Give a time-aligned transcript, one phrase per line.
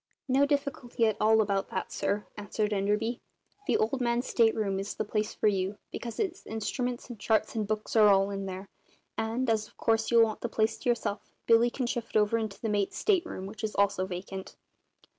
[0.27, 3.21] "No difficulty at all about that, sir," answered Enderby.
[3.67, 7.53] "The Old Man's state room is the place for you, because his instruments and charts
[7.53, 8.67] and books are all in there;
[9.15, 12.59] and, as of course you'll want the place to yourself, Billy can shift over into
[12.59, 14.55] the mate's state room, which is also vacant."